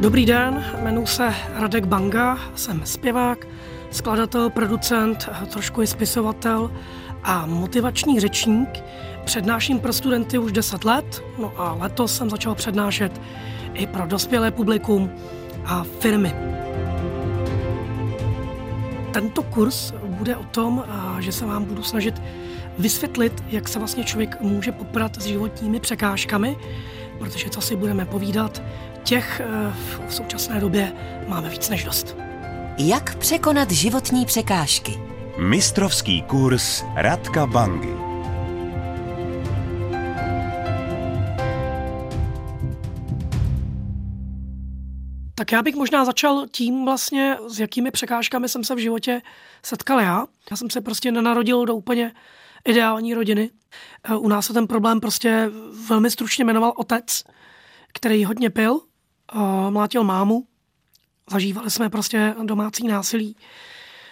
[0.00, 3.46] Dobrý den, jmenuji se Radek Banga, jsem zpěvák,
[3.90, 6.72] skladatel, producent, trošku i spisovatel
[7.22, 8.68] a motivační řečník.
[9.24, 13.20] Přednáším pro studenty už 10 let, no a letos jsem začal přednášet
[13.74, 15.10] i pro dospělé publikum
[15.64, 16.34] a firmy.
[19.12, 20.84] Tento kurz bude o tom,
[21.18, 22.22] že se vám budu snažit
[22.78, 26.56] vysvětlit, jak se vlastně člověk může poprat s životními překážkami,
[27.18, 28.62] protože co si budeme povídat,
[29.04, 29.72] těch eh,
[30.08, 30.92] v současné době
[31.28, 32.16] máme víc než dost.
[32.78, 35.00] Jak překonat životní překážky?
[35.38, 38.10] Mistrovský kurz Radka Bangy.
[45.34, 49.22] Tak já bych možná začal tím vlastně, s jakými překážkami jsem se v životě
[49.62, 50.26] setkal já.
[50.50, 52.12] Já jsem se prostě nenarodil do úplně
[52.64, 53.50] ideální rodiny.
[54.04, 55.50] Eh, u nás se ten problém prostě
[55.88, 57.24] velmi stručně jmenoval otec,
[57.92, 58.80] který hodně pil,
[59.70, 60.46] mlátil mámu,
[61.30, 63.36] zažívali jsme prostě domácí násilí.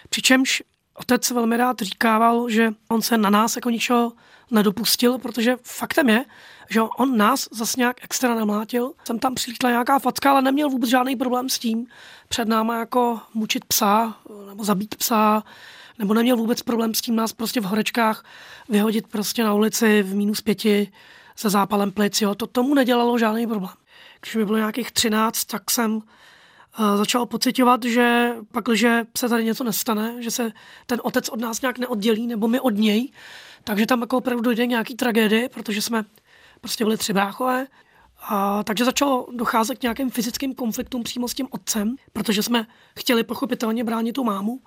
[0.09, 4.11] Přičemž otec velmi rád říkával, že on se na nás jako ničeho
[4.51, 6.25] nedopustil, protože faktem je,
[6.69, 8.91] že on nás zase nějak extra namlátil.
[9.07, 11.87] Jsem tam přilítla nějaká facka, ale neměl vůbec žádný problém s tím
[12.27, 14.15] před náma jako mučit psa
[14.47, 15.43] nebo zabít psa,
[15.99, 18.25] nebo neměl vůbec problém s tím nás prostě v horečkách
[18.69, 20.91] vyhodit prostě na ulici v minus pěti
[21.35, 22.21] se zápalem plic.
[22.21, 22.35] Jo.
[22.35, 23.73] To tomu nedělalo žádný problém.
[24.21, 26.01] Když mi bylo nějakých 13, tak jsem uh,
[26.97, 30.51] začal pocitovat, že pak, že se tady něco nestane, že se
[30.85, 33.11] ten otec od nás nějak neoddělí, nebo my od něj,
[33.63, 36.03] takže tam jako opravdu dojde nějaký tragédie, protože jsme
[36.61, 37.67] prostě byli tři bráchové.
[38.21, 42.67] A, takže začalo docházet k nějakým fyzickým konfliktům přímo s tím otcem, protože jsme
[42.99, 44.61] chtěli pochopitelně bránit tu mámu.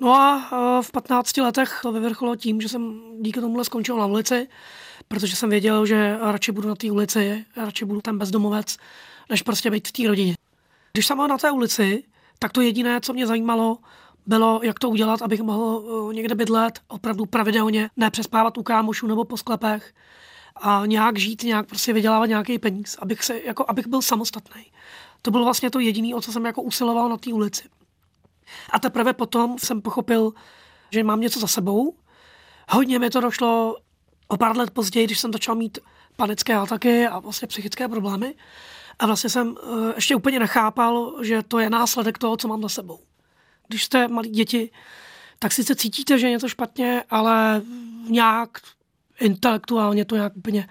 [0.00, 0.50] No a
[0.82, 4.48] v 15 letech to vyvrcholo tím, že jsem díky tomuhle skončil na ulici,
[5.08, 8.76] protože jsem věděl, že radši budu na té ulici, radši budu ten bezdomovec,
[9.30, 10.34] než prostě být v té rodině.
[10.92, 12.04] Když jsem byl na té ulici,
[12.38, 13.78] tak to jediné, co mě zajímalo,
[14.26, 19.06] bylo, jak to udělat, abych mohl eh, někde bydlet opravdu pravidelně, ne přespávat u kámošů
[19.06, 19.94] nebo po sklepech
[20.56, 24.66] a nějak žít, nějak prostě vydělávat nějaký peníz, abych, se, jako, abych byl samostatný.
[25.22, 27.68] To bylo vlastně to jediné, o co jsem jako usiloval na té ulici.
[28.70, 30.32] A teprve potom jsem pochopil,
[30.90, 31.94] že mám něco za sebou.
[32.68, 33.76] Hodně mi to došlo
[34.28, 35.78] o pár let později, když jsem začal mít
[36.16, 38.34] panické ataky a vlastně psychické problémy.
[38.98, 42.68] A vlastně jsem eh, ještě úplně nechápal, že to je následek toho, co mám za
[42.68, 42.98] sebou.
[43.68, 44.70] Když jste malí děti,
[45.38, 47.62] tak sice cítíte, že je něco špatně, ale
[48.08, 48.58] nějak
[49.20, 50.68] intelektuálně to nějak úplně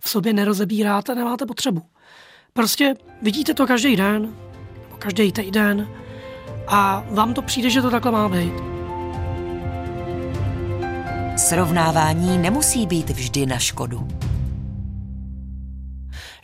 [0.00, 1.82] v sobě nerozebíráte, nemáte potřebu.
[2.52, 4.36] Prostě vidíte to každý den,
[4.98, 5.88] každý týden
[6.66, 8.75] a vám to přijde, že to takhle má být.
[11.36, 14.08] Srovnávání nemusí být vždy na škodu.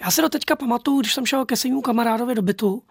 [0.00, 2.82] Já se do teďka pamatuju, když jsem šel ke svému kamarádovi do bytu.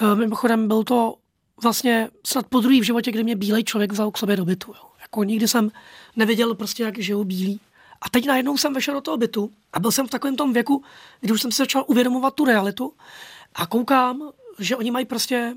[0.00, 1.14] Eh, mimochodem byl to
[1.62, 4.72] vlastně snad po druhý v životě, kdy mě bílej člověk vzal k sobě do bytu.
[4.76, 4.90] Jo.
[5.00, 5.70] Jako nikdy jsem
[6.16, 7.60] neviděl prostě, jak žijou bílí.
[8.00, 10.84] A teď najednou jsem vešel do toho bytu a byl jsem v takovém tom věku,
[11.20, 12.92] kdy už jsem se začal uvědomovat tu realitu
[13.54, 15.54] a koukám, že oni mají prostě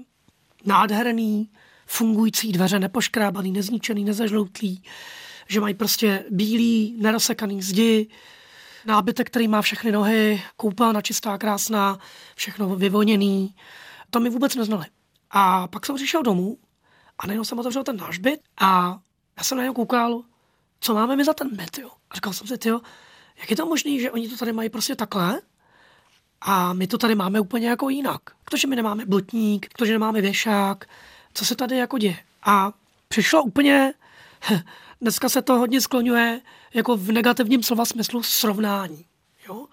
[0.65, 1.49] nádherný,
[1.85, 4.83] fungující dveře, nepoškrábaný, nezničený, nezažloutlý,
[5.47, 8.07] že mají prostě bílý, nerozsekaný zdi,
[8.85, 11.99] nábytek, který má všechny nohy, koupelna čistá, krásná,
[12.35, 13.55] všechno vyvoněný.
[14.09, 14.85] To mi vůbec neznali.
[15.31, 16.57] A pak jsem přišel domů
[17.19, 18.99] a najednou jsem otevřel ten náš byt a
[19.37, 20.21] já jsem najednou koukal,
[20.79, 21.89] co máme my za ten byt, jo.
[22.09, 22.81] A říkal jsem si, jo,
[23.39, 25.41] jak je to možné, že oni to tady mají prostě takhle
[26.41, 28.21] a my to tady máme úplně jako jinak.
[28.45, 30.85] Protože my nemáme blotník, protože nemáme věšák,
[31.33, 32.17] co se tady jako děje.
[32.43, 32.73] A
[33.07, 33.93] přišlo úplně,
[35.01, 36.41] dneska se to hodně skloňuje
[36.73, 39.05] jako v negativním slova smyslu srovnání.
[39.47, 39.67] Jo?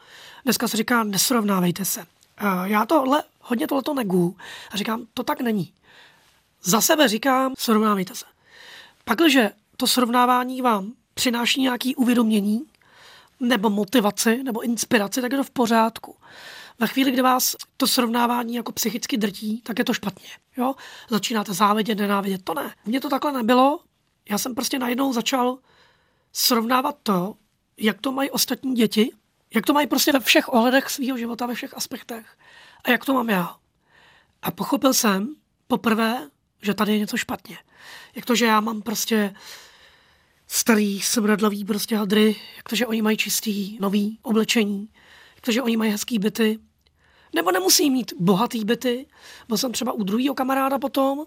[0.44, 2.06] Dneska se říká, nesrovnávejte se.
[2.64, 4.36] Já tohle, hodně tohleto negu
[4.70, 5.72] a říkám, to tak není.
[6.62, 8.24] Za sebe říkám, srovnávejte se.
[9.04, 12.62] Pak, že to srovnávání vám přináší nějaké uvědomění,
[13.41, 16.16] nebo motivaci, nebo inspiraci, tak je to v pořádku.
[16.78, 20.28] Ve chvíli, kdy vás to srovnávání jako psychicky drtí, tak je to špatně.
[20.56, 20.74] Jo?
[21.10, 22.44] Začínáte závidět, nenávidět.
[22.44, 22.74] To ne.
[22.84, 23.80] Mně to takhle nebylo.
[24.28, 25.59] Já jsem prostě najednou začal
[26.33, 27.34] srovnávat to,
[27.77, 29.13] jak to mají ostatní děti,
[29.54, 32.39] jak to mají prostě ve všech ohledech svého života, ve všech aspektech
[32.84, 33.57] a jak to mám já.
[34.42, 35.34] A pochopil jsem
[35.66, 36.30] poprvé,
[36.63, 37.59] že tady je něco špatně.
[38.15, 39.34] Jak to, že já mám prostě
[40.47, 44.89] starý, smradlavý prostě hadry, jak to, že oni mají čistý, nový oblečení,
[45.34, 46.59] jak to, že oni mají hezký byty,
[47.34, 49.07] nebo nemusí mít bohatý byty.
[49.48, 51.24] Byl jsem třeba u druhého kamaráda potom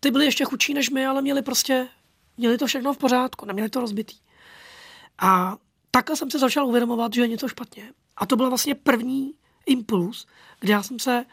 [0.00, 1.88] ty byli ještě chudší než my, ale měli prostě,
[2.36, 4.16] měli to všechno v pořádku, neměli to rozbitý.
[5.18, 5.56] A
[5.90, 7.92] takhle jsem se začal uvědomovat, že je něco špatně.
[8.16, 9.32] A to byla vlastně první
[9.66, 10.26] impuls,
[10.60, 11.24] kdy já jsem se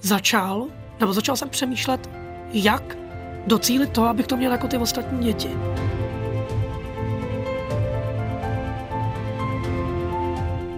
[0.00, 0.68] začal,
[1.00, 2.10] nebo začal jsem přemýšlet,
[2.52, 2.98] jak
[3.46, 5.50] docílit to, abych to měl jako ty ostatní děti.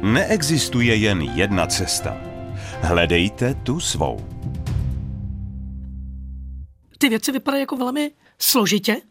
[0.03, 2.17] Neexistuje jen jedna cesta.
[2.81, 4.34] Hledejte tu svou.
[7.05, 9.03] Ty věci vypadají jako velmi složitě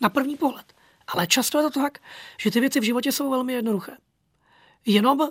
[0.00, 0.74] na první pohled.
[1.08, 1.98] Ale často je to tak,
[2.38, 3.92] že ty věci v životě jsou velmi jednoduché.
[4.86, 5.28] Jenom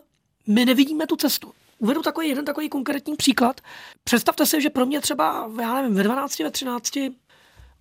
[0.47, 1.53] my nevidíme tu cestu.
[1.79, 3.61] Uvedu takový jeden takový konkrétní příklad.
[4.03, 6.93] Představte si, že pro mě třeba, já nevím, ve 12, ve 13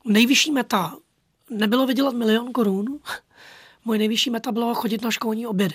[0.05, 0.97] nejvyšší meta
[1.51, 2.99] nebylo vydělat milion korun.
[3.85, 5.75] Moje nejvyšší meta bylo chodit na školní obědy.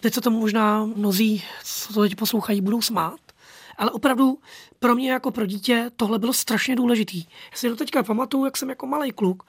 [0.00, 3.25] Teď se tomu možná mnozí, co to teď poslouchají, budou smát.
[3.78, 4.38] Ale opravdu
[4.78, 7.18] pro mě jako pro dítě tohle bylo strašně důležitý.
[7.50, 9.42] Já si do teďka pamatuju, jak jsem jako malý kluk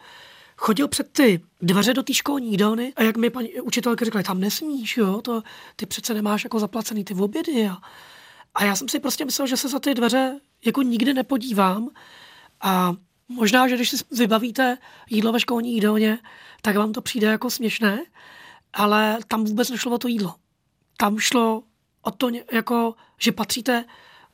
[0.58, 4.40] chodil před ty dveře do té školní jídelny a jak mi paní učitelka řekla, tam
[4.40, 5.44] nesmíš, jo, to
[5.76, 7.68] ty přece nemáš jako zaplacený ty obědy.
[7.68, 7.78] A,
[8.56, 11.90] a já jsem si prostě myslel, že se za ty dveře jako nikdy nepodívám
[12.62, 12.94] a
[13.28, 14.78] možná, že když si vybavíte
[15.10, 16.20] jídlo ve školní jídelně,
[16.62, 18.04] tak vám to přijde jako směšné,
[18.74, 20.36] ale tam vůbec nešlo o to jídlo.
[20.98, 21.64] Tam šlo
[22.02, 23.86] o to, jako, že patříte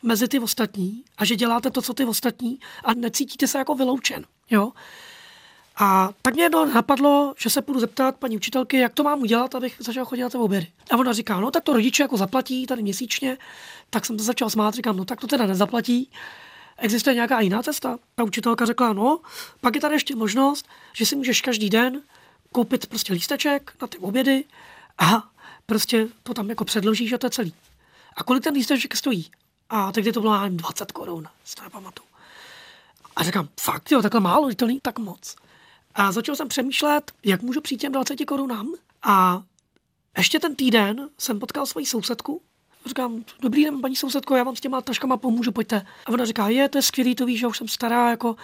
[0.04, 4.26] mezi ty ostatní a že děláte to, co ty ostatní a necítíte se jako vyloučen.
[4.50, 4.72] Jo?
[5.76, 9.56] A tak mě jedno napadlo, že se půjdu zeptat paní učitelky, jak to mám udělat,
[9.56, 10.68] abych začal chodit na ty obědy.
[10.92, 13.38] A ona říká, no tak to rodiče jako zaplatí tady měsíčně,
[13.90, 16.10] tak jsem to začal smát, říkám, no tak to teda nezaplatí.
[16.78, 18.00] Existuje nějaká jiná cesta?
[18.16, 19.20] Ta učitelka řekla, no,
[19.62, 22.02] pak je tady ještě možnost, že si můžeš každý den
[22.52, 24.44] koupit prostě lísteček na ty obědy
[24.98, 25.30] a
[25.66, 27.54] prostě to tam jako předložíš a to je celý.
[28.18, 29.32] A kolik ten lísteček stojí?
[29.76, 32.08] A tehdy to bylo 20 korun, z toho pamatuju.
[33.16, 35.36] A říkám, fakt jo, takhle málo, to není tak moc.
[35.96, 38.74] A začal jsem přemýšlet, jak můžu přijít těm 20 korunám.
[39.04, 39.44] A
[40.18, 42.42] ještě ten týden jsem potkal svoji sousedku.
[42.86, 45.86] Říkám, dobrý den, paní sousedko, já vám s těma taškama pomůžu, pojďte.
[46.06, 48.36] A ona říká, je, to je skvělý, to víš, že už jsem stará, jako,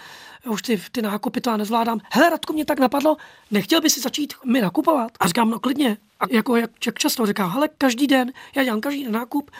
[0.44, 2.00] já už ty, ty nákupy to já nezvládám.
[2.12, 3.16] Hele, Radko, mě tak napadlo,
[3.50, 5.12] nechtěl by si začít mi nakupovat?
[5.20, 5.96] A říkám, no klidně.
[6.20, 7.26] A jako, jak, jak často?
[7.26, 9.50] Říká, hele, každý den, já dělám každý den nákup.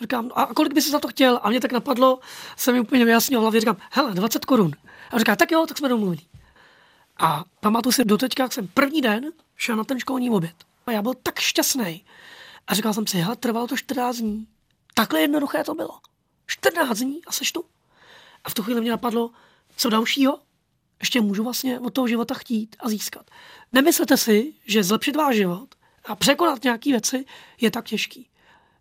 [0.00, 1.40] Říkám, a kolik by si za to chtěl?
[1.42, 2.20] A mě tak napadlo,
[2.56, 4.72] jsem mi úplně vyjasnil v hlavě, říkám, hele, 20 korun.
[5.10, 6.22] A říká, tak jo, tak jsme domluvili.
[7.18, 10.54] A pamatuju si do teďka, jak jsem první den šel na ten školní oběd.
[10.86, 12.04] A já byl tak šťastný.
[12.66, 14.46] A říkal jsem si, hele, trvalo to 14 dní.
[14.94, 16.00] Takhle jednoduché to bylo.
[16.46, 17.64] 14 dní a seš tu.
[18.44, 19.30] A v tu chvíli mě napadlo,
[19.76, 20.38] co dalšího
[21.00, 23.30] ještě můžu vlastně od toho života chtít a získat.
[23.72, 27.24] Nemyslete si, že zlepšit váš život a překonat nějaké věci
[27.60, 28.28] je tak těžký.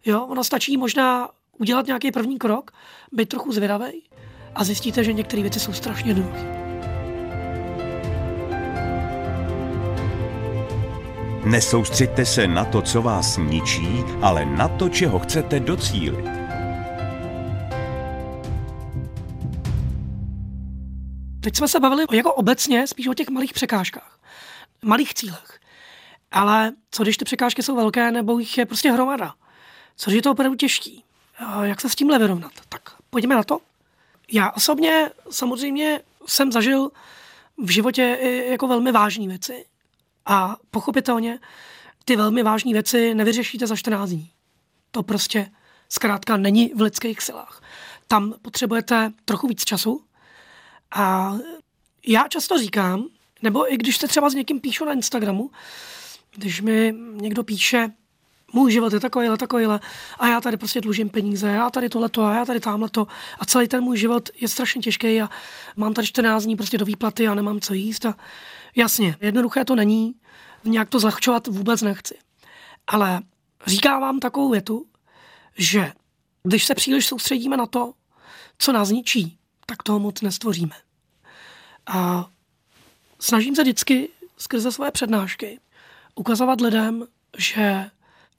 [0.05, 2.71] Jo, ono stačí možná udělat nějaký první krok,
[3.11, 4.03] být trochu zvědavý
[4.55, 6.55] a zjistíte, že některé věci jsou strašně jednoduché.
[11.45, 16.25] Nesoustřeďte se na to, co vás ničí, ale na to, čeho chcete docílit.
[21.39, 24.19] Teď jsme se bavili jako obecně spíš o těch malých překážkách,
[24.83, 25.59] malých cílech.
[26.31, 29.33] Ale co když ty překážky jsou velké, nebo jich je prostě hromada?
[29.95, 31.03] Co když je to opravdu těžký?
[31.63, 32.51] Jak se s tímhle vyrovnat?
[32.69, 33.59] Tak pojďme na to.
[34.31, 36.91] Já osobně samozřejmě jsem zažil
[37.57, 38.01] v životě
[38.49, 39.65] jako velmi vážné věci.
[40.25, 41.39] A pochopitelně
[42.05, 44.31] ty velmi vážné věci nevyřešíte za 14 dní.
[44.91, 45.51] To prostě
[45.89, 47.61] zkrátka není v lidských silách.
[48.07, 50.03] Tam potřebujete trochu víc času.
[50.91, 51.33] A
[52.07, 53.05] já často říkám,
[53.41, 55.51] nebo i když se třeba s někým píšu na Instagramu,
[56.35, 57.91] když mi někdo píše,
[58.55, 59.79] můj život je takovýhle, takovýhle
[60.19, 63.07] a já tady prostě dlužím peníze, já tady tohleto a já tady tamhleto.
[63.39, 65.29] A celý ten můj život je strašně těžký a
[65.75, 68.05] mám tady 14 dní prostě do výplaty a nemám co jíst.
[68.05, 68.15] A
[68.75, 70.15] Jasně, jednoduché to není,
[70.63, 72.17] nějak to zlehčovat vůbec nechci.
[72.87, 73.21] Ale
[73.65, 74.85] říkám vám takovou větu,
[75.57, 75.93] že
[76.43, 77.93] když se příliš soustředíme na to,
[78.57, 80.75] co nás ničí, tak toho moc nestvoříme.
[81.87, 82.29] A
[83.19, 85.59] snažím se vždycky skrze své přednášky
[86.15, 87.05] ukazovat lidem,
[87.37, 87.89] že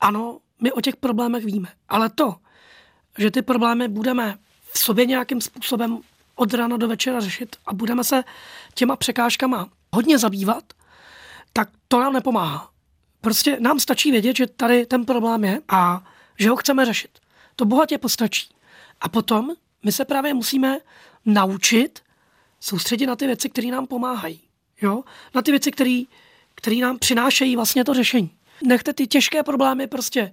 [0.00, 2.36] ano, my o těch problémech víme, ale to,
[3.18, 4.38] že ty problémy budeme
[4.72, 6.00] v sobě nějakým způsobem
[6.34, 8.24] od rána do večera řešit a budeme se
[8.74, 10.64] těma překážkama hodně zabývat,
[11.52, 12.70] tak to nám nepomáhá.
[13.20, 16.04] Prostě nám stačí vědět, že tady ten problém je a
[16.38, 17.10] že ho chceme řešit.
[17.56, 18.48] To bohatě postačí.
[19.00, 19.50] A potom
[19.84, 20.78] my se právě musíme
[21.24, 22.00] naučit
[22.60, 24.40] soustředit na ty věci, které nám pomáhají.
[24.82, 25.02] Jo?
[25.34, 25.70] Na ty věci,
[26.54, 28.30] které nám přinášejí vlastně to řešení.
[28.64, 30.32] Nechte ty těžké problémy prostě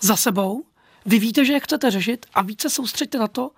[0.00, 0.64] za sebou,
[1.06, 3.50] vy víte, že je chcete řešit a více soustředte na to,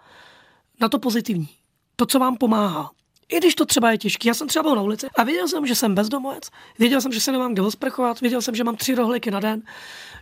[0.81, 1.49] na to pozitivní.
[1.97, 2.91] To, co vám pomáhá.
[3.29, 4.29] I když to třeba je těžké.
[4.29, 7.21] Já jsem třeba byl na ulici a věděl jsem, že jsem bezdomovec, věděl jsem, že
[7.21, 9.63] se nemám kde osprchovat, věděl jsem, že mám tři rohlíky na den,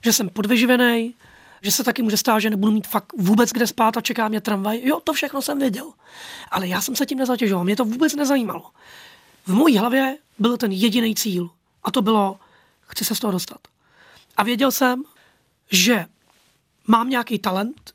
[0.05, 1.15] že jsem podvyživený
[1.63, 4.41] že se taky může stát, že nebudu mít fakt vůbec kde spát a čeká mě
[4.41, 4.81] tramvaj.
[4.83, 5.93] Jo, to všechno jsem věděl.
[6.51, 8.71] Ale já jsem se tím nezatěžoval, mě to vůbec nezajímalo.
[9.47, 11.51] V mojí hlavě byl ten jediný cíl
[11.85, 12.39] a to bylo,
[12.81, 13.59] chci se z toho dostat.
[14.37, 15.03] A věděl jsem,
[15.71, 16.07] že
[16.87, 17.95] mám nějaký talent,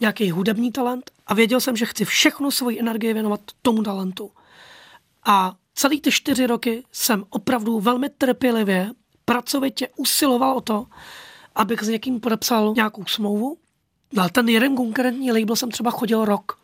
[0.00, 4.30] nějaký hudební talent a věděl jsem, že chci všechnu svoji energii věnovat tomu talentu.
[5.24, 8.90] A celý ty čtyři roky jsem opravdu velmi trpělivě,
[9.24, 10.86] pracovitě usiloval o to,
[11.54, 13.56] abych s někým podepsal nějakou smlouvu.
[14.12, 16.58] Na ten jeden konkrétní label jsem třeba chodil rok,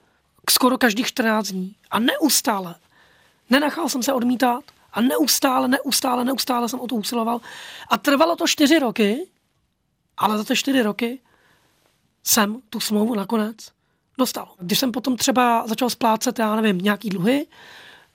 [0.50, 1.74] skoro každých 14 dní.
[1.90, 2.74] A neustále.
[3.50, 7.40] Nenechal jsem se odmítat a neustále, neustále, neustále jsem o to usiloval.
[7.90, 9.28] A trvalo to čtyři roky,
[10.16, 11.20] ale za ty čtyři roky
[12.24, 13.56] jsem tu smlouvu nakonec
[14.18, 14.54] dostal.
[14.58, 17.46] Když jsem potom třeba začal splácet, já nevím, nějaký dluhy,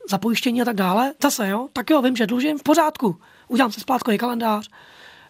[0.09, 3.19] za pojištění a tak dále, zase jo, tak jo, vím, že dlužím v pořádku.
[3.47, 4.69] Udělám si splátkový kalendář,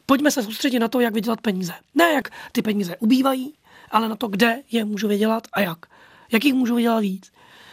[0.05, 1.73] pojďme se soustředit na to, jak vydělat peníze.
[1.95, 3.53] Ne jak ty peníze ubývají,
[3.91, 5.85] ale na to, kde je můžu vydělat a jak.
[6.31, 7.31] Jak jich můžu vydělat víc.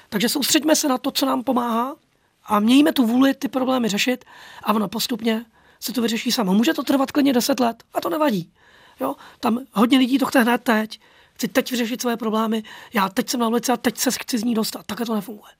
[0.09, 1.97] Takže soustředíme se na to, co nám pomáhá
[2.45, 4.25] a mějme tu vůli ty problémy řešit
[4.63, 5.45] a ono postupně
[5.81, 6.55] se to vyřeší samo.
[6.55, 8.53] Může to trvat klidně 10 let a to nevadí.
[9.01, 9.15] Jo?
[9.41, 11.01] Tam hodně lidí to chce hned teď.
[11.35, 12.63] Chci teď vyřešit své problémy,
[12.95, 14.87] já teď jsem na ulici a teď se chci z ní dostat.
[14.87, 15.53] Takhle to nefunguje.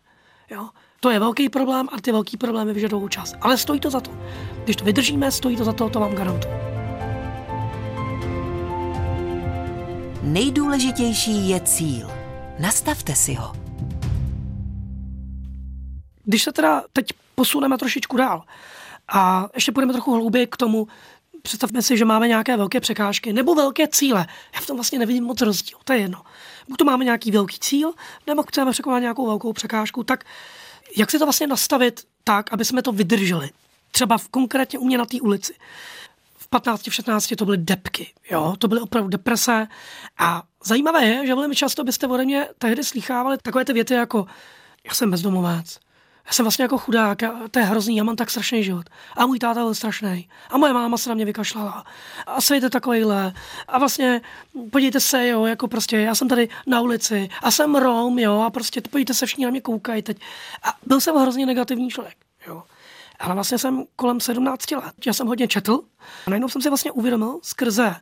[0.51, 0.69] Jo?
[1.01, 3.35] To je velký problém a ty velký problémy vyžadují čas.
[3.41, 4.11] Ale stojí to za to.
[4.65, 6.55] Když to vydržíme, stojí to za to, to vám garantuju.
[10.23, 12.11] Nejdůležitější je cíl.
[12.59, 13.70] Nastavte si ho.
[16.31, 18.43] Když se teda teď posuneme trošičku dál
[19.09, 20.89] a ještě půjdeme trochu hlouběji k tomu,
[21.43, 24.27] představme si, že máme nějaké velké překážky nebo velké cíle.
[24.55, 26.23] Já v tom vlastně nevidím moc rozdíl, to je jedno.
[26.69, 27.93] Buď to máme nějaký velký cíl,
[28.27, 30.25] nebo chceme překonat nějakou velkou překážku, tak
[30.97, 33.51] jak si to vlastně nastavit tak, aby jsme to vydrželi?
[33.91, 35.55] Třeba v, konkrétně u mě na té ulici.
[36.39, 38.55] V 15, v 16 to byly depky, jo?
[38.59, 39.67] to byly opravdu deprese.
[40.19, 44.27] A zajímavé je, že velmi často byste ode mě tehdy slýchávali takové ty věty jako
[44.85, 45.79] já jsem bezdomovec,
[46.27, 47.19] já jsem vlastně jako chudák,
[47.51, 48.87] to je hrozný, já mám tak strašný život.
[49.17, 50.29] A můj táta byl strašný.
[50.51, 51.85] A moje máma se na mě vykašlala.
[52.27, 53.33] A svět je takovýhle.
[53.69, 54.21] A vlastně,
[54.71, 58.51] podívejte se, jo, jako prostě, já jsem tady na ulici a jsem Rom, jo, a
[58.51, 60.21] prostě podívejte se, všichni na mě koukají teď.
[60.63, 62.63] A byl jsem hrozně negativní člověk, jo.
[63.21, 64.95] Ale vlastně jsem kolem 17 let.
[65.07, 65.81] Já jsem hodně četl
[66.27, 67.97] a najednou jsem si vlastně uvědomil skrze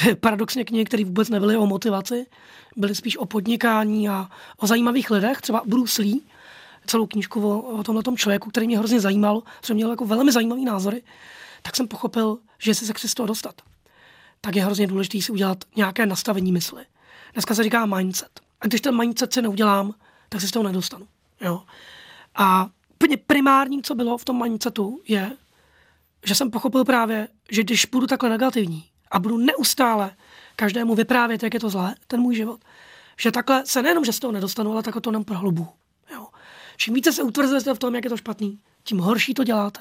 [0.20, 2.26] paradoxně knihy, které vůbec nebyly o motivaci,
[2.76, 6.20] byly spíš o podnikání a o zajímavých lidech, třeba Bruce Lee,
[6.86, 10.64] celou knížku o, o tomhle člověku, který mě hrozně zajímal, že měl jako velmi zajímavý
[10.64, 11.02] názory,
[11.62, 13.62] tak jsem pochopil, že jestli se chci z toho dostat,
[14.40, 16.84] tak je hrozně důležité si udělat nějaké nastavení mysli.
[17.32, 18.40] Dneska se říká mindset.
[18.60, 19.94] A když ten mindset si neudělám,
[20.28, 21.06] tak se z toho nedostanu.
[21.40, 21.62] Jo?
[22.34, 25.36] A úplně primárním, co bylo v tom mindsetu, je,
[26.26, 30.16] že jsem pochopil právě, že když budu takhle negativní a budu neustále
[30.56, 32.60] každému vyprávět, jak je to zlé, ten můj život,
[33.20, 35.68] že takhle se nejenom, že z toho nedostanu, ale takhle to nám prohlubu.
[36.76, 39.80] Čím více se utvrzujete v tom, jak je to špatný, tím horší to děláte.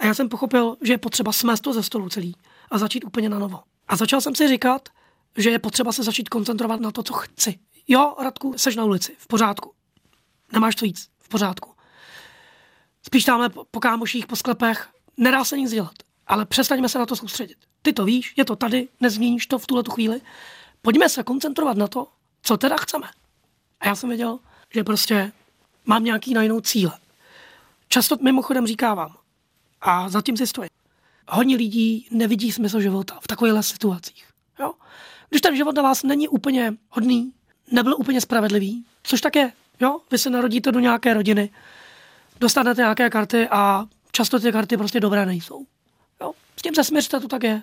[0.00, 2.36] A já jsem pochopil, že je potřeba smést to ze stolu celý
[2.70, 3.60] a začít úplně na novo.
[3.88, 4.88] A začal jsem si říkat,
[5.36, 7.58] že je potřeba se začít koncentrovat na to, co chci.
[7.88, 9.72] Jo, Radku, seš na ulici, v pořádku.
[10.52, 11.70] Nemáš to víc, v pořádku.
[13.06, 15.94] Spíš tamhle po kámoších, po sklepech, nedá se nic dělat.
[16.26, 17.56] Ale přestaňme se na to soustředit.
[17.82, 20.20] Ty to víš, je to tady, nezměníš to v tuhle chvíli.
[20.82, 22.08] Pojďme se koncentrovat na to,
[22.42, 23.06] co teda chceme.
[23.80, 24.38] A já jsem věděl,
[24.74, 25.32] že prostě
[25.86, 26.92] mám nějaký na jinou cíle.
[27.88, 29.16] Často mimochodem říkávám,
[29.80, 30.68] a zatím si stojím,
[31.28, 34.24] hodně lidí nevidí smysl života v takovýchhle situacích.
[34.58, 34.72] Jo?
[35.28, 37.32] Když ten život na vás není úplně hodný,
[37.70, 40.00] nebyl úplně spravedlivý, což tak je, jo?
[40.10, 41.50] vy se narodíte do nějaké rodiny,
[42.40, 45.66] dostanete nějaké karty a často ty karty prostě dobré nejsou.
[46.20, 46.32] Jo?
[46.56, 47.62] S tím se směřte, to tak je.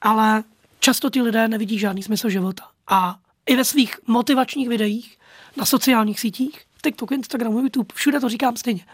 [0.00, 0.44] Ale
[0.80, 2.68] často ty lidé nevidí žádný smysl života.
[2.86, 5.18] A i ve svých motivačních videích
[5.56, 8.86] na sociálních sítích TikTok, Instagramu, YouTube, všude to říkám stejně.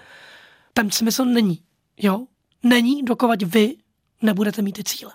[0.72, 1.62] Ten smysl není.
[1.96, 2.26] Jo?
[2.62, 3.76] Není, dokovat vy
[4.22, 5.12] nebudete mít ty cíle.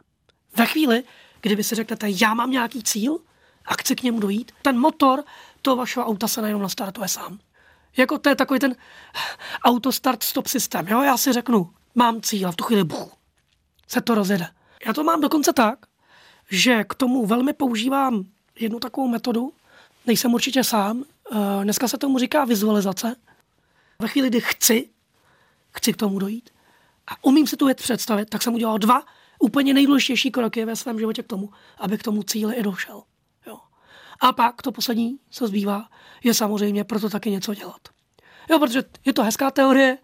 [0.56, 1.04] Ve chvíli,
[1.42, 3.18] kdy vy si řeknete, já mám nějaký cíl
[3.66, 5.24] a chci k němu dojít, ten motor
[5.62, 7.40] toho vašeho auta se najednou nastartuje sám.
[7.98, 8.76] Jako to je takový ten
[9.64, 10.88] auto start stop systém.
[10.88, 11.02] Jo?
[11.02, 13.16] Já si řeknu, mám cíl a v tu chvíli buch,
[13.88, 14.48] se to rozjede.
[14.86, 15.80] Já to mám dokonce tak,
[16.52, 18.26] že k tomu velmi používám
[18.60, 19.54] jednu takovou metodu,
[20.06, 21.04] nejsem určitě sám,
[21.64, 23.16] dneska se tomu říká vizualizace.
[24.00, 24.90] Ve chvíli, kdy chci,
[25.76, 26.50] chci k tomu dojít
[27.08, 29.04] a umím si tu věc představit, tak jsem udělal dva
[29.40, 33.04] úplně nejdůležitější kroky ve svém životě k tomu, aby k tomu cíli i došel.
[33.48, 33.60] Jo.
[34.20, 35.90] A pak to poslední, co zbývá,
[36.24, 37.82] je samozřejmě proto taky něco dělat.
[38.50, 39.98] Jo, protože je to hezká teorie,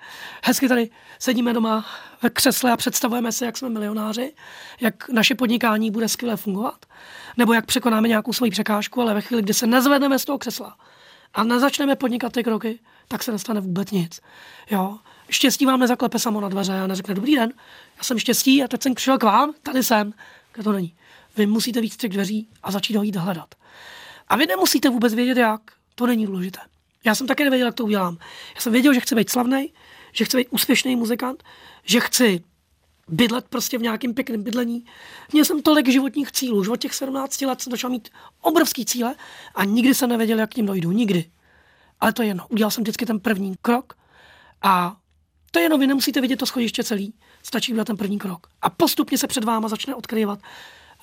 [0.43, 1.85] hezky tady sedíme doma
[2.21, 4.33] ve křesle a představujeme si, jak jsme milionáři,
[4.79, 6.85] jak naše podnikání bude skvěle fungovat,
[7.37, 10.77] nebo jak překonáme nějakou svoji překážku, ale ve chvíli, kdy se nezvedneme z toho křesla
[11.33, 14.21] a nezačneme podnikat ty kroky, tak se nestane vůbec nic.
[14.71, 14.97] Jo?
[15.29, 17.53] Štěstí vám nezaklepe samo na dveře a neřekne, dobrý den,
[17.97, 20.13] já jsem štěstí a teď jsem přišel k vám, tady jsem.
[20.53, 20.95] Kde to není.
[21.37, 23.55] Vy musíte víc těch dveří a začít ho jít hledat.
[24.27, 25.61] A vy nemusíte vůbec vědět, jak.
[25.95, 26.59] To není důležité.
[27.03, 28.17] Já jsem také nevěděl, jak to udělám.
[28.55, 29.73] Já jsem věděl, že chci být slavný,
[30.11, 31.43] že chci být úspěšný muzikant,
[31.83, 32.43] že chci
[33.07, 34.85] bydlet prostě v nějakém pěkném bydlení.
[35.33, 36.59] Měl jsem tolik životních cílů.
[36.59, 38.09] Už od těch 17 let jsem začal mít
[38.41, 39.15] obrovský cíle
[39.55, 40.91] a nikdy jsem nevěděl, jak k ním dojdu.
[40.91, 41.31] Nikdy.
[41.99, 42.45] Ale to je jedno.
[42.49, 43.93] Udělal jsem vždycky ten první krok
[44.61, 44.95] a
[45.51, 47.13] to je jedno, vy nemusíte vidět to schodiště celý.
[47.43, 48.47] Stačí udělat ten první krok.
[48.61, 50.39] A postupně se před váma začne odkryvat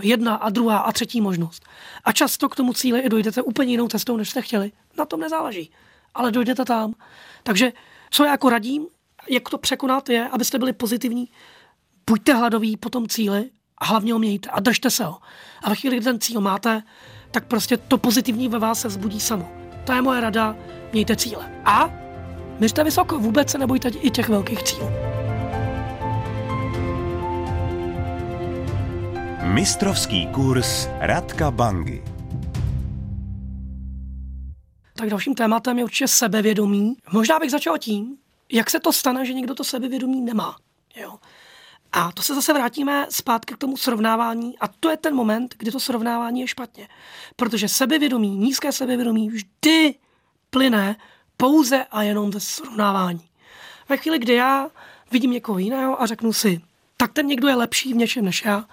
[0.02, 1.64] jedna a druhá a třetí možnost.
[2.04, 4.72] A často k tomu cíli i dojdete úplně jinou cestou, než jste chtěli.
[4.98, 5.70] Na tom nezáleží.
[6.14, 6.94] Ale dojdete tam.
[7.42, 7.72] Takže
[8.10, 8.86] co já jako radím,
[9.28, 11.28] jak to překonat, je, abyste byli pozitivní.
[12.08, 15.18] Buďte hladoví po tom cíli a hlavně ho mějte a držte se ho.
[15.62, 16.82] A ve chvíli, kdy ten cíl máte,
[17.30, 19.52] tak prostě to pozitivní ve vás se vzbudí samo.
[19.84, 20.56] To je moje rada,
[20.92, 21.62] mějte cíle.
[21.64, 21.90] A
[22.58, 24.88] měřte vysoko, vůbec se nebojte i těch velkých cílů.
[29.42, 32.02] Mistrovský kurz Radka Bangy.
[34.94, 36.96] Tak dalším tématem je určitě sebevědomí.
[37.12, 38.16] Možná bych začal tím,
[38.52, 40.56] jak se to stane, že někdo to sebevědomí nemá.
[40.96, 41.18] Jo?
[41.98, 45.70] A to se zase vrátíme zpátky k tomu srovnávání a to je ten moment, kdy
[45.70, 46.88] to srovnávání je špatně.
[47.36, 49.94] Protože sebevědomí, nízké sebevědomí vždy
[50.50, 50.96] plyne
[51.36, 53.28] pouze a jenom ze srovnávání.
[53.88, 54.70] Ve chvíli, kdy já
[55.10, 56.60] vidím někoho jiného a řeknu si,
[56.96, 58.64] tak ten někdo je lepší v něčem než já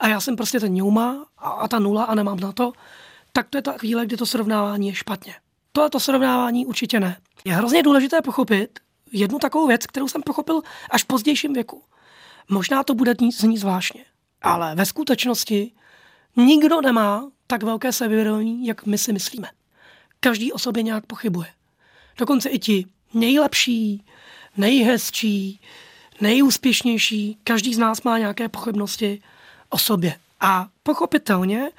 [0.00, 2.72] a já jsem prostě ten ňouma a, a ta nula a nemám na to,
[3.32, 5.34] tak to je ta chvíle, kdy to srovnávání je špatně.
[5.72, 7.16] Tohle to srovnávání určitě ne.
[7.44, 8.78] Je hrozně důležité pochopit
[9.12, 11.82] jednu takovou věc, kterou jsem pochopil až v pozdějším věku.
[12.48, 14.04] Možná to bude znít zvláštně,
[14.42, 15.72] ale ve skutečnosti
[16.36, 19.48] nikdo nemá tak velké sebevědomí, jak my si myslíme.
[20.20, 21.48] Každý o sobě nějak pochybuje.
[22.18, 24.04] Dokonce i ti nejlepší,
[24.56, 25.60] nejhezčí,
[26.20, 29.22] nejúspěšnější, každý z nás má nějaké pochybnosti
[29.68, 30.18] o sobě.
[30.40, 31.70] A pochopitelně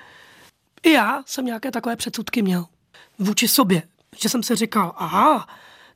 [0.83, 2.65] i já jsem nějaké takové předsudky měl
[3.19, 3.83] vůči sobě.
[4.21, 5.47] Že jsem si říkal, aha,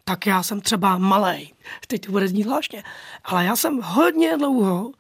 [0.03, 1.53] tak já jsem třeba malej.
[1.87, 2.83] Teď to bude znít zvláštně.
[3.23, 4.91] Ale já jsem hodně dlouho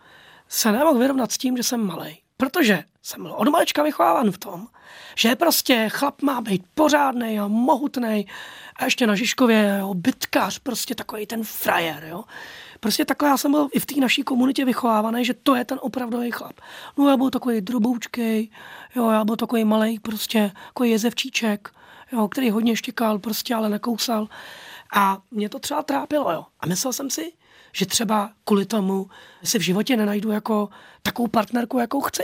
[0.47, 2.17] se nemohl vyrovnat s tím, že jsem malej.
[2.37, 4.67] Protože jsem byl od malička vychováván v tom,
[5.15, 8.27] že prostě chlap má být pořádný a mohutný
[8.75, 12.23] a ještě na Žižkově, jo, bytkař, prostě takový ten frajer, jo.
[12.79, 15.79] Prostě takhle já jsem byl i v té naší komunitě vychovávaný, že to je ten
[15.81, 16.53] opravdový chlap.
[16.97, 18.49] No já byl takový droboučkej,
[18.95, 21.71] jo, já byl takový malý, prostě takový jezevčíček,
[22.11, 24.27] jo, který hodně štěkal, prostě ale nekousal.
[24.93, 26.45] A mě to třeba trápilo, jo.
[26.59, 27.33] A myslel jsem si,
[27.71, 29.07] že třeba kvůli tomu
[29.43, 30.69] si v životě nenajdu jako
[31.01, 32.23] takovou partnerku, jakou chci.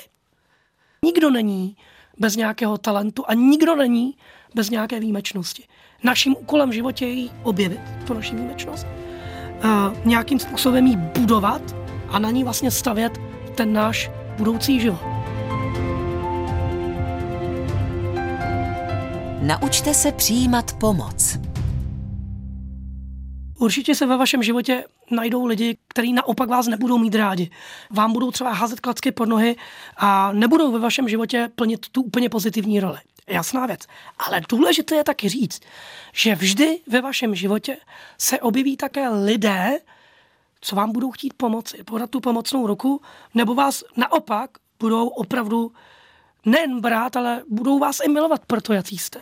[1.05, 1.77] Nikdo není
[2.19, 4.17] bez nějakého talentu a nikdo není
[4.55, 5.63] bez nějaké výjimečnosti.
[6.03, 11.61] Naším úkolem v životě je objevit, tu naši výjimečnost, uh, nějakým způsobem ji budovat
[12.09, 13.17] a na ní vlastně stavět
[13.55, 15.01] ten náš budoucí život.
[19.41, 21.48] Naučte se přijímat pomoc.
[23.59, 27.51] Určitě se ve vašem životě najdou lidi, kteří naopak vás nebudou mít rádi.
[27.89, 29.55] Vám budou třeba házet klacky pod nohy
[29.97, 32.97] a nebudou ve vašem životě plnit tu úplně pozitivní roli.
[33.27, 33.81] Jasná věc.
[34.27, 35.61] Ale důležité je taky říct,
[36.13, 37.77] že vždy ve vašem životě
[38.17, 39.79] se objeví také lidé,
[40.61, 43.01] co vám budou chtít pomoci, podat tu pomocnou ruku,
[43.33, 45.71] nebo vás naopak budou opravdu
[46.45, 49.21] nejen brát, ale budou vás i milovat pro to, jak jste.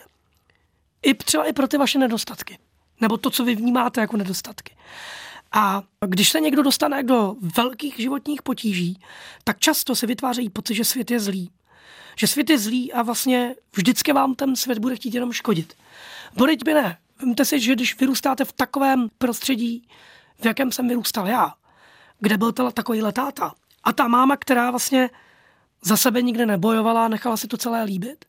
[1.02, 2.58] I třeba i pro ty vaše nedostatky.
[3.00, 4.76] Nebo to, co vy vnímáte jako nedostatky.
[5.52, 9.00] A když se někdo dostane do velkých životních potíží,
[9.44, 11.50] tak často se vytvářejí pocit, že svět je zlý.
[12.16, 15.74] Že svět je zlý a vlastně vždycky vám ten svět bude chtít jenom škodit.
[16.34, 16.98] Boreď by ne.
[17.20, 19.88] Vemte si, že když vyrůstáte v takovém prostředí,
[20.40, 21.54] v jakém jsem vyrůstal já,
[22.20, 25.10] kde byl teda takový letáta, a ta máma, která vlastně
[25.82, 28.24] za sebe nikdy nebojovala, nechala si to celé líbit.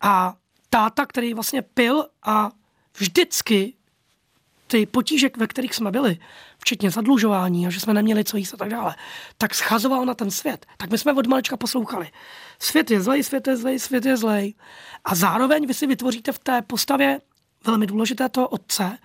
[0.00, 0.34] A
[0.70, 2.50] táta, který vlastně pil a
[2.98, 3.74] vždycky
[4.72, 6.18] ty potíže, ve kterých jsme byli,
[6.58, 8.94] včetně zadlužování a že jsme neměli co jíst a tak dále,
[9.38, 10.66] tak schazoval na ten svět.
[10.76, 12.10] Tak my jsme od malička poslouchali.
[12.58, 14.54] Svět je zlej, svět je zlej, svět je zlej.
[15.04, 17.20] A zároveň vy si vytvoříte v té postavě
[17.66, 18.98] velmi důležité toho otce,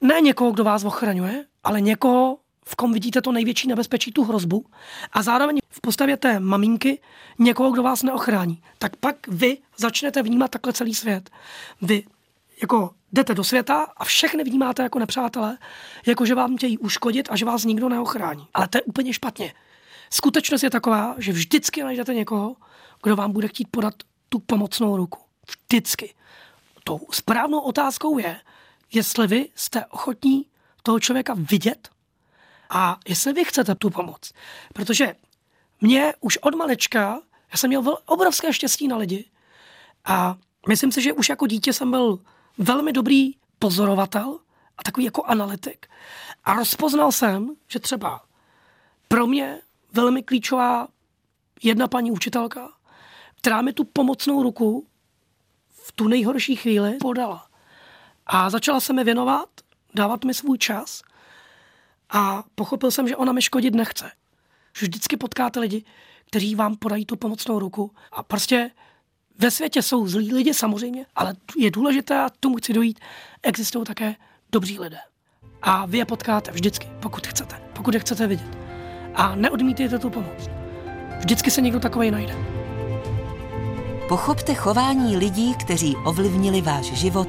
[0.00, 4.66] ne někoho, kdo vás ochraňuje, ale někoho, v kom vidíte to největší nebezpečí, tu hrozbu,
[5.12, 7.00] a zároveň v postavě té maminky
[7.38, 8.62] někoho, kdo vás neochrání.
[8.78, 11.30] Tak pak vy začnete vnímat takhle celý svět.
[11.82, 12.04] Vy
[12.62, 15.58] jako jdete do světa a všechny vnímáte jako nepřátelé,
[16.06, 18.46] jako že vám chtějí uškodit a že vás nikdo neochrání.
[18.54, 19.54] Ale to je úplně špatně.
[20.10, 22.56] Skutečnost je taková, že vždycky najdete někoho,
[23.02, 23.94] kdo vám bude chtít podat
[24.28, 25.18] tu pomocnou ruku.
[25.48, 26.14] Vždycky.
[26.84, 28.40] Tou správnou otázkou je,
[28.92, 30.46] jestli vy jste ochotní
[30.82, 31.88] toho člověka vidět
[32.70, 34.32] a jestli vy chcete tu pomoc.
[34.74, 35.14] Protože
[35.80, 37.20] mě už od malečka,
[37.52, 39.24] já jsem měl obrovské štěstí na lidi
[40.04, 40.36] a
[40.68, 42.18] myslím si, že už jako dítě jsem byl
[42.58, 44.38] velmi dobrý pozorovatel
[44.78, 45.86] a takový jako analytik.
[46.44, 48.20] A rozpoznal jsem, že třeba
[49.08, 49.60] pro mě
[49.92, 50.88] velmi klíčová
[51.62, 52.72] jedna paní učitelka,
[53.38, 54.86] která mi tu pomocnou ruku
[55.68, 57.46] v tu nejhorší chvíli podala.
[58.26, 59.48] A začala se mi věnovat,
[59.94, 61.02] dávat mi svůj čas
[62.10, 64.10] a pochopil jsem, že ona mi škodit nechce.
[64.76, 65.84] Že vždycky potkáte lidi,
[66.26, 68.70] kteří vám podají tu pomocnou ruku a prostě
[69.42, 73.00] ve světě jsou zlí lidi samozřejmě, ale je důležité, a tomu chci dojít,
[73.42, 74.14] existují také
[74.52, 74.98] dobří lidé.
[75.62, 78.58] A vy je potkáte vždycky, pokud chcete, pokud je chcete vidět.
[79.14, 80.50] A neodmítejte tu pomoc.
[81.18, 82.36] Vždycky se někdo takový najde.
[84.08, 87.28] Pochopte chování lidí, kteří ovlivnili váš život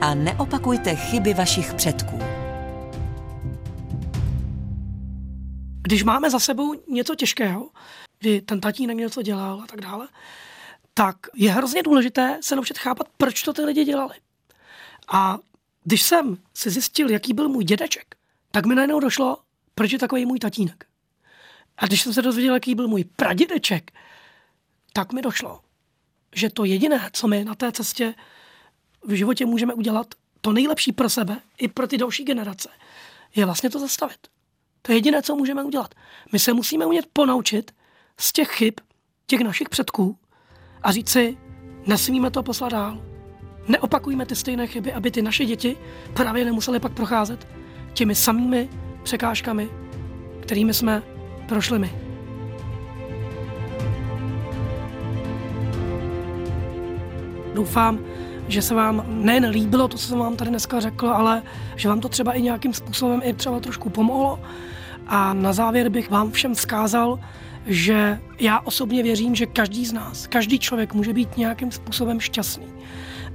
[0.00, 2.18] a neopakujte chyby vašich předků.
[5.82, 7.68] Když máme za sebou něco těžkého,
[8.18, 10.08] kdy ten tatínek něco dělal a tak dále,
[10.98, 14.14] tak je hrozně důležité se naučit chápat, proč to ty lidi dělali.
[15.12, 15.38] A
[15.84, 18.16] když jsem si zjistil, jaký byl můj dědeček,
[18.50, 19.38] tak mi najednou došlo,
[19.74, 20.86] proč je takový můj tatínek.
[21.76, 23.90] A když jsem se dozvěděl, jaký byl můj pradědeček,
[24.92, 25.60] tak mi došlo,
[26.34, 28.14] že to jediné, co my na té cestě
[29.04, 32.68] v životě můžeme udělat, to nejlepší pro sebe i pro ty další generace,
[33.34, 34.26] je vlastně to zastavit.
[34.82, 35.94] To je jediné, co můžeme udělat.
[36.32, 37.74] My se musíme umět ponaučit
[38.18, 38.74] z těch chyb
[39.26, 40.18] těch našich předků
[40.86, 41.36] a říct si,
[41.86, 42.98] nesmíme to poslat dál.
[43.68, 45.76] Neopakujme ty stejné chyby, aby ty naše děti
[46.14, 47.48] právě nemusely pak procházet
[47.92, 48.68] těmi samými
[49.02, 49.68] překážkami,
[50.40, 51.02] kterými jsme
[51.48, 51.92] prošli my.
[57.54, 57.98] Doufám,
[58.48, 61.42] že se vám nejen líbilo to, co jsem vám tady dneska řekl, ale
[61.76, 64.40] že vám to třeba i nějakým způsobem i třeba trošku pomohlo.
[65.06, 67.18] A na závěr bych vám všem vzkázal,
[67.66, 72.66] že já osobně věřím, že každý z nás, každý člověk může být nějakým způsobem šťastný.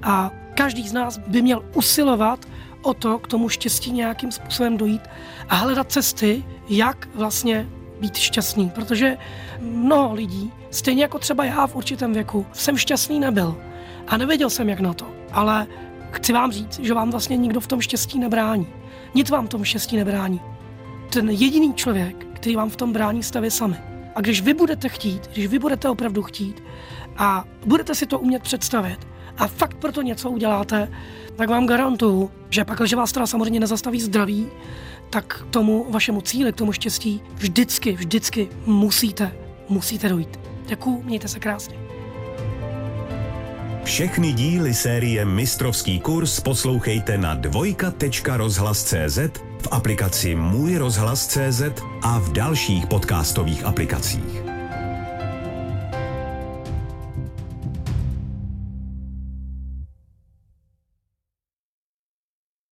[0.04, 2.46] A každý z nás by měl usilovat
[2.82, 5.02] o to, k tomu štěstí nějakým způsobem dojít
[5.50, 7.68] a hledat cesty, jak vlastně
[8.00, 9.18] být šťastný, protože
[9.62, 13.58] mnoho lidí, stejně jako třeba já v určitém věku, jsem šťastný nebyl
[14.08, 15.08] a nevěděl jsem, jak na to.
[15.32, 15.68] Ale
[16.12, 18.68] chci vám říct, že vám vlastně nikdo v tom štěstí nebrání.
[19.16, 20.42] Nic vám v tom štěstí nebrání.
[21.14, 23.76] Ten jediný člověk, který vám v tom brání, jste vy sami.
[24.16, 26.64] A když vy budete chtít, když vy budete opravdu chtít
[27.18, 30.92] a budete si to umět představit a fakt proto něco uděláte,
[31.36, 34.48] tak vám garantuju, že pak, když vás teda samozřejmě nezastaví zdraví,
[35.10, 39.32] tak tomu vašemu cíli, k tomu štěstí vždycky, vždycky musíte,
[39.70, 40.40] musíte dojít.
[40.66, 41.76] Děkuju, mějte se krásně.
[43.84, 51.62] Všechny díly série Mistrovský kurz poslouchejte na dvojka.rozhlas.cz, v aplikaci Můj rozhlas.cz
[52.02, 54.51] a v dalších podcastových aplikacích.